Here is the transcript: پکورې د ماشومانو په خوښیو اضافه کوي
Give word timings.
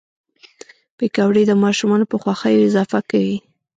پکورې 0.97 1.43
د 1.47 1.51
ماشومانو 1.63 2.05
په 2.11 2.15
خوښیو 2.21 2.65
اضافه 2.69 2.99
کوي 3.09 3.37